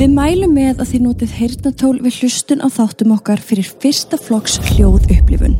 [0.00, 4.54] Við mælum með að þið notið heyrnatól við hlustun á þáttum okkar fyrir fyrsta flokks
[4.70, 5.58] hljóð upplifun.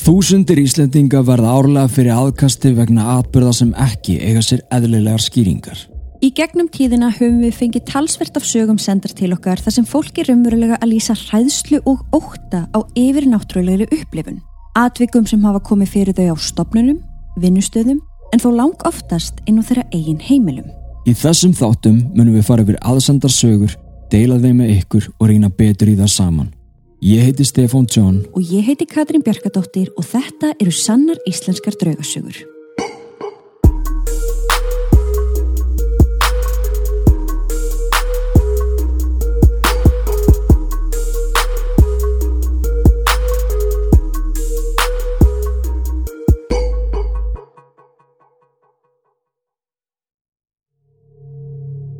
[0.00, 5.86] Þúsundir Íslendinga verða árlega fyrir aðkasti vegna atbyrða sem ekki eiga sér eðlilegar skýringar.
[6.18, 10.18] Í gegnum tíðina höfum við fengið talsvert af sögum sendar til okkar þar sem fólk
[10.18, 14.42] er umverulega að lýsa hræðslu og óta á yfirnáttúrulegri upplifun.
[14.74, 17.04] Atvikum sem hafa komið fyrir þau á stopnunum,
[17.38, 20.70] vinnustöðum en þó lang oftast inn á þeirra eigin heimilum.
[21.08, 23.74] Í þessum þáttum munum við fara yfir aðsendar sögur,
[24.12, 26.54] deila þeim með ykkur og reyna betur í það saman.
[27.00, 32.42] Ég heiti Stefán John Og ég heiti Katrín Bjarkadóttir og þetta eru sannar íslenskar draugasögur.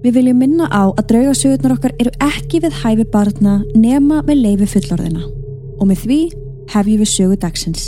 [0.01, 4.69] Við viljum minna á að draugasögurnar okkar eru ekki við hæfi barna nema með leifi
[4.75, 5.27] fullorðina
[5.77, 6.21] og með því
[6.73, 7.85] hefjum við sögu dagsins.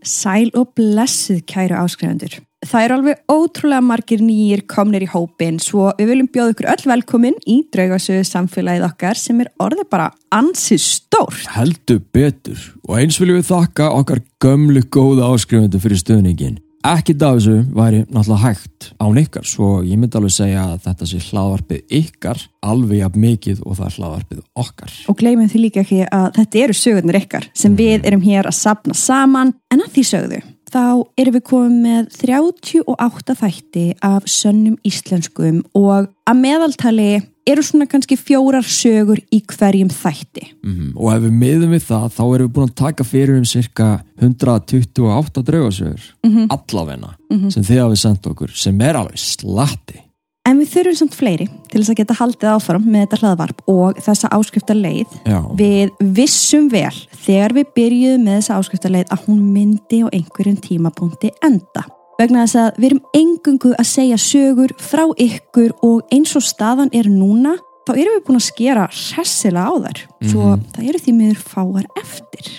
[0.00, 2.40] Sæl og blessuð kæru áskrifandur.
[2.60, 6.88] Það eru alveg ótrúlega margir nýjir komnir í hópin svo við viljum bjóða ykkur öll
[6.90, 11.46] velkomin í draugasögu samfélagið okkar sem er orðið bara ansið stórt.
[11.54, 16.60] Heldur betur og eins viljum við þakka okkar gömlu góða áskrifundu fyrir stöðningin.
[16.84, 21.08] Ekkit af þessu væri náttúrulega hægt án ykkar svo ég myndi alveg segja að þetta
[21.08, 24.94] sé hlaðvarpið ykkar alveg jafn mikið og það er hlaðvarpið okkar.
[25.08, 28.60] Og gleymum því líka ekki að þetta eru sögurnir ykkar sem við erum hér að
[28.60, 30.46] sapna saman en að því sögðu.
[30.70, 37.10] Þá erum við komið með 38 þætti af sönnum íslenskum og að meðaltali
[37.50, 40.44] eru svona kannski fjórar sögur í hverjum þætti.
[40.62, 43.44] Mm Og ef við miðum við það þá erum við búin að taka fyrir um
[43.44, 43.88] cirka
[44.20, 46.02] 128 draugasögur
[46.50, 47.16] allavegna
[47.50, 50.09] sem þið hafið sendt okkur sem er alveg slatti.
[50.50, 53.98] En við þurfum samt fleiri til þess að geta haldið áfram með þetta hlaðvarp og
[54.02, 55.12] þessa áskrifta leið.
[55.28, 55.38] Já.
[55.60, 60.58] Við vissum vel þegar við byrjuðum með þessa áskrifta leið að hún myndi á einhverjum
[60.64, 61.84] tímapunkti enda.
[62.18, 66.90] Vegna þess að við erum engungu að segja sögur frá ykkur og eins og staðan
[66.98, 67.54] er núna
[67.86, 70.04] þá erum við búin að skera hressilega á þær.
[70.32, 72.50] Svo það eru því miður fáar eftir.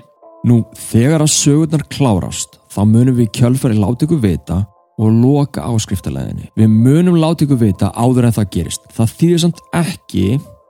[0.47, 4.63] Nú, þegar að sögurnar klárast þá munum við kjölfari láta ykkur vita
[5.01, 6.51] og loka áskriftalæðinni.
[6.59, 8.85] Við munum láta ykkur vita áður en það gerist.
[8.94, 10.28] Það þýðir samt ekki,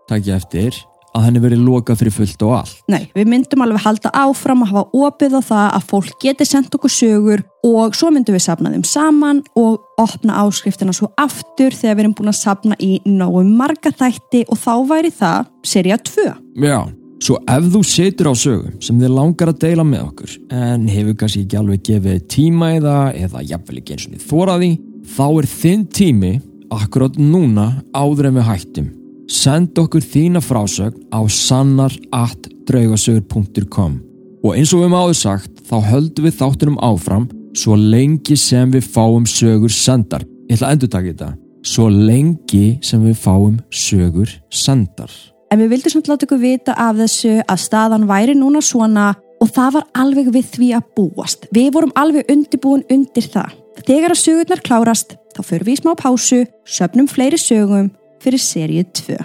[0.09, 0.79] takk ég eftir,
[1.11, 2.77] að henni verið lokað fyrir fullt og allt.
[2.91, 6.77] Nei, við myndum alveg halda áfram að hafa opið á það að fólk geti sendt
[6.77, 11.97] okkur sögur og svo myndum við sapna þeim saman og opna áskriftina svo aftur þegar
[11.97, 16.27] við erum búin að sapna í nógu marga þætti og þá væri það serja 2.
[16.63, 16.79] Já,
[17.21, 21.17] svo ef þú situr á sögu sem þið langar að deila með okkur en hefur
[21.21, 24.71] kannski ekki alveg gefið tíma það eða jafnvel ekki eins og þið þóraði
[25.15, 26.33] þá er þinn tími
[26.71, 28.87] akkurát núna áður en við hættum.
[29.31, 33.99] Send okkur þína frásögn á sannar.draugasögur.com
[34.41, 38.83] og eins og við áður sagt þá höldum við þáttunum áfram svo lengi sem við
[38.93, 40.23] fáum sögur sendar.
[40.49, 41.29] Ég ætla að endur taka þetta.
[41.61, 46.95] Svo lengi sem við fáum sögur sendar En við vildum samt láta ykkur vita af
[47.01, 49.09] þessu að staðan væri núna svona
[49.41, 51.47] og það var alveg við því að búast.
[51.51, 53.57] Við vorum alveg undirbúin undir það.
[53.81, 57.89] Þegar að sögurnar klárast þá förum við í smá pásu, söpnum fleiri sögum
[58.21, 59.17] fyrir seríu 2.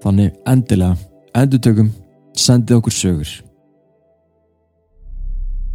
[0.00, 0.96] Þannig endilega,
[1.36, 1.90] endurtökum,
[2.36, 3.32] sendið okkur sögur.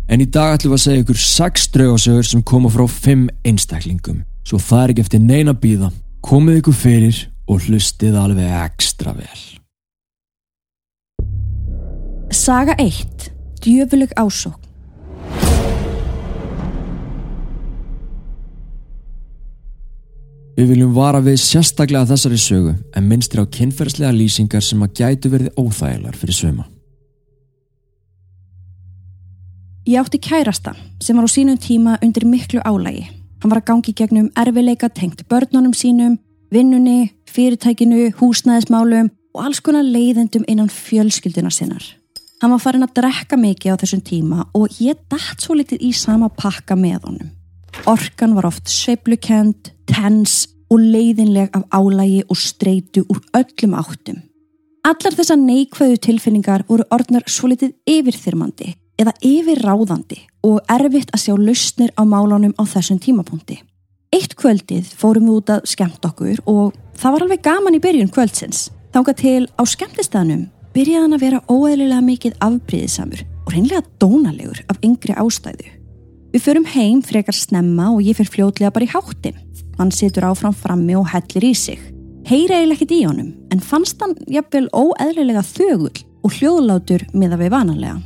[0.10, 4.24] En í dag ætlum við að segja ykkur sex draugasögur sem koma frá fimm einstaklingum.
[4.46, 5.92] Svo það er ekki eftir neina bíða.
[6.26, 9.44] Komið ykkur fyrir og hlustið alveg ekstra vel.
[12.46, 13.32] Saga 1.
[13.62, 14.62] Djöfuleg ásókn.
[20.54, 25.34] Við viljum vara við sérstaklega þessari sögu en minnstir á kynferðslega lýsingar sem að gætu
[25.34, 26.68] verið óþægilar fyrir söma.
[29.90, 33.10] Ég átti kærasta sem var á sínum tíma undir miklu álægi.
[33.42, 36.20] Hann var að gangi gegnum erfileika tengt börnunum sínum,
[36.54, 42.05] vinnunni, fyrirtækinu, húsnæðismálum og alls konar leiðendum innan fjölskylduna sinnar.
[42.42, 45.92] Hann var farin að drekka mikið á þessum tíma og ég dætt svo litið í
[45.96, 47.32] sama pakka með honum.
[47.88, 54.24] Orkan var oft sveiflukend, tens og leiðinleg af álægi og streitu úr öllum áttum.
[54.86, 61.34] Allar þessar neikvæðu tilfinningar voru orðnar svo litið yfirþyrmandi eða yfirráðandi og erfitt að sjá
[61.40, 63.62] lausnir á málunum á þessum tímapunkti.
[64.14, 68.12] Eitt kvöldið fórum við út að skemmt okkur og það var alveg gaman í byrjun
[68.14, 68.70] kvöldsins.
[68.94, 70.46] Þánga til á skemmtistæðnum
[70.76, 75.70] byrjaði hann að vera óeðlilega mikið afbríðisamur og reynlega dónalegur af yngri ástæðu.
[76.36, 79.38] Við förum heim frekar snemma og ég fyrir fljótlega bara í háttin.
[79.78, 81.80] Hann situr áfram frammi og hellir í sig.
[82.28, 87.54] Heyra eiginlega ekkit í honum, en fannst hann jafnvel óeðlilega þögull og hljóðlátur miða við
[87.54, 88.00] vanalega.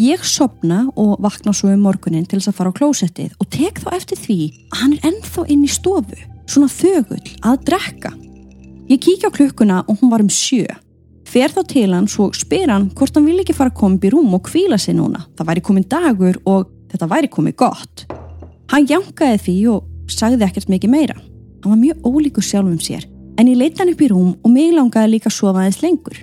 [0.00, 3.80] Ég sopna og vakna svo um morgunin til þess að fara á klósettið og tek
[3.82, 4.38] þá eftir því
[4.70, 8.12] að hann er ennþá inn í stofu, svona þögull, að drekka.
[8.92, 10.68] Ég kíkja á klukkuna og hún var um sjö.
[11.30, 14.06] Fer þá til hann svo spyr hann hvort hann vil ekki fara að koma upp
[14.08, 15.22] í rúm og kvíla sig núna.
[15.38, 18.02] Það væri komin dagur og þetta væri komið gott.
[18.72, 21.14] Hann jankaði því og sagði ekkert mikið meira.
[21.62, 23.06] Hann var mjög ólíkur sjálfum sér
[23.38, 26.18] en ég leita hann upp í rúm og mig langaði líka að sofa aðeins lengur.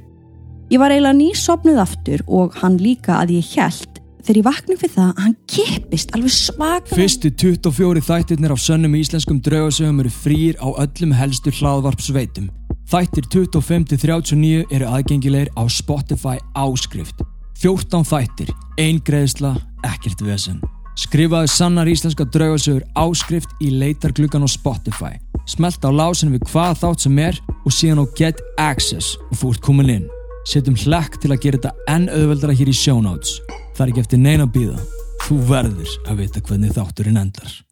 [0.67, 4.95] Ég var eiginlega nýsopnuð aftur og hann líka að ég held þegar ég vaknum fyrir
[4.97, 6.95] það að hann kippist alveg svaka.
[6.99, 12.51] Fyrstu 24 þættirnir af sönnum íslenskum draugasögum eru frýr á öllum helstu hlaðvarpsveitum.
[12.87, 17.19] Þættir 25-39 eru aðgengilegir á Spotify áskrift.
[17.59, 20.61] 14 þættir, ein greiðsla, ekkert vesen.
[20.95, 25.19] Skrifaðu sannar íslenska draugasögur áskrift í leitargluggan á Spotify.
[25.51, 29.51] Smelt á lásin við hvað þátt sem er og síðan á Get Access og þú
[29.51, 30.09] ert komin inn.
[30.47, 33.41] Setjum hlekk til að gera þetta enn auðveldara hér í show notes.
[33.75, 34.79] Það er ekki eftir neina býða.
[35.27, 37.66] Þú verður að vita hvernig þátturinn endar.